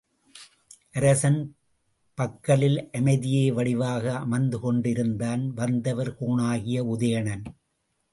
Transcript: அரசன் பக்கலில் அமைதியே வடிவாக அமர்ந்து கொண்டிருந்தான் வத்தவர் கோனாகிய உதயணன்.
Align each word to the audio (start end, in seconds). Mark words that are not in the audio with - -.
அரசன் 0.91 1.55
பக்கலில் 2.17 2.89
அமைதியே 2.91 3.51
வடிவாக 3.51 4.13
அமர்ந்து 4.15 4.59
கொண்டிருந்தான் 4.59 5.53
வத்தவர் 5.53 6.11
கோனாகிய 6.19 6.79
உதயணன். 6.79 7.43